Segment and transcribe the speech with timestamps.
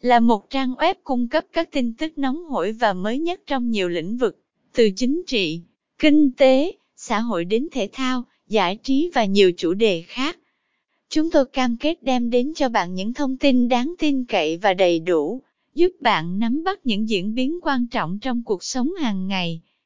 [0.00, 3.70] là một trang web cung cấp các tin tức nóng hổi và mới nhất trong
[3.70, 4.42] nhiều lĩnh vực,
[4.74, 5.60] từ chính trị,
[5.98, 10.38] kinh tế, xã hội đến thể thao, giải trí và nhiều chủ đề khác.
[11.08, 14.74] Chúng tôi cam kết đem đến cho bạn những thông tin đáng tin cậy và
[14.74, 15.42] đầy đủ,
[15.74, 19.60] giúp bạn nắm bắt những diễn biến quan trọng trong cuộc sống hàng ngày.